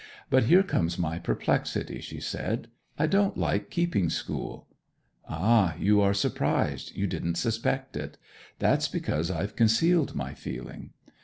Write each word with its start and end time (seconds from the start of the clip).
'But 0.31 0.45
here 0.45 0.63
comes 0.63 0.97
my 0.97 1.19
perplexity,' 1.19 2.01
she 2.01 2.19
said. 2.19 2.69
'I 2.97 3.05
don't 3.05 3.37
like 3.37 3.69
keeping 3.69 4.09
school. 4.09 4.67
Ah, 5.29 5.75
you 5.77 6.01
are 6.01 6.15
surprised 6.15 6.95
you 6.95 7.05
didn't 7.05 7.35
suspect 7.35 7.95
it. 7.95 8.17
That's 8.57 8.87
because 8.87 9.29
I've 9.29 9.55
concealed 9.55 10.15
my 10.15 10.33
feeling. 10.33 10.93